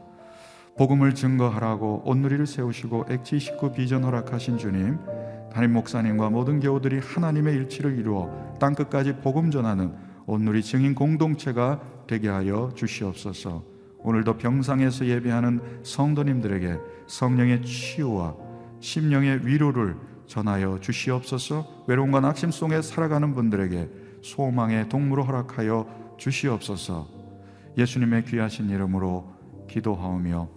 복음을 0.76 1.14
증거하라고 1.14 2.02
온누리를 2.04 2.46
세우시고 2.46 3.06
액지 3.10 3.40
식구 3.40 3.72
비전 3.72 4.04
허락하신 4.04 4.58
주님, 4.58 4.98
담임 5.52 5.72
목사님과 5.72 6.30
모든 6.30 6.60
교우들이 6.60 7.00
하나님의 7.00 7.54
일치를 7.56 7.98
이루어 7.98 8.30
땅 8.60 8.74
끝까지 8.74 9.16
복음 9.16 9.50
전하는 9.50 9.92
온누리 10.26 10.62
증인 10.62 10.94
공동체가 10.94 11.80
되게 12.06 12.28
하여 12.28 12.70
주시옵소서. 12.76 13.64
오늘도 13.98 14.38
병상에서 14.38 15.06
예배하는 15.06 15.80
성도님들에게 15.82 16.78
성령의 17.08 17.62
치유와 17.62 18.47
심령의 18.80 19.46
위로를 19.46 19.96
전하여 20.26 20.78
주시옵소서. 20.80 21.84
외로움과 21.86 22.20
낙심 22.20 22.50
속에 22.50 22.82
살아가는 22.82 23.34
분들에게 23.34 23.88
소망의 24.22 24.88
동무로 24.88 25.24
허락하여 25.24 26.16
주시옵소서. 26.18 27.08
예수님의 27.76 28.24
귀하신 28.24 28.68
이름으로 28.70 29.32
기도하오며 29.68 30.48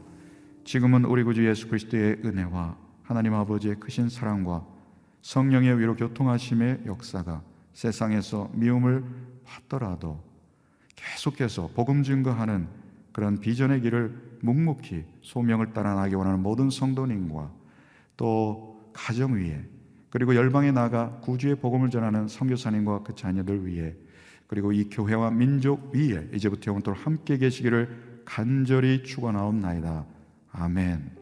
지금은 0.66 1.06
우리 1.06 1.24
구주 1.24 1.48
예수 1.48 1.68
그리스도의 1.68 2.22
은혜와 2.26 2.78
하나님 3.04 3.34
아버지의 3.34 3.80
크신 3.80 4.10
사랑과 4.10 4.66
성령의 5.22 5.80
위로 5.80 5.96
교통하심의 5.96 6.82
역사가 6.86 7.44
세상에서 7.74 8.50
미움을 8.54 9.04
받더라도 9.46 10.24
계속해서 10.96 11.72
복음 11.76 12.04
증거하는 12.04 12.68
그런 13.12 13.40
비전의 13.40 13.82
길을 13.82 14.40
묵묵히 14.42 15.06
소명을 15.22 15.74
따라 15.74 15.96
나기 15.96 16.16
원하는 16.16 16.42
모든 16.42 16.70
성도님과 16.70 17.61
또 18.22 18.80
가정 18.94 19.34
위에 19.34 19.66
그리고 20.12 20.36
열방에 20.36 20.72
나가 20.72 21.18
구주의 21.22 21.56
복음을 21.56 21.90
전하는 21.90 22.28
선교사님과 22.28 23.02
그 23.02 23.16
자녀들 23.16 23.66
위해 23.66 23.96
그리고 24.46 24.72
이 24.72 24.88
교회와 24.90 25.32
민족 25.32 25.92
위에 25.92 26.30
이제부터 26.32 26.68
영원토록 26.68 27.04
함께 27.04 27.40
계시기를 27.40 28.22
간절히 28.24 29.02
축원하옵나이다. 29.02 30.06
아멘. 30.52 31.18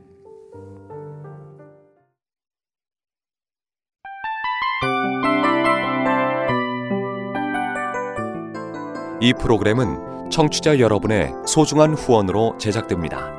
이 9.22 9.34
프로그램은 9.40 10.30
청취자 10.32 10.80
여러분의 10.80 11.32
소중한 11.46 11.94
후원으로 11.94 12.58
제작됩니다. 12.58 13.38